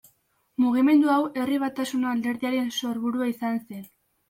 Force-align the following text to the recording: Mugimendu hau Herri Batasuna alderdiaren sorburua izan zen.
Mugimendu 0.63 1.11
hau 1.15 1.17
Herri 1.43 1.61
Batasuna 1.65 2.11
alderdiaren 2.15 2.73
sorburua 2.81 3.31
izan 3.37 3.65
zen. 3.71 3.89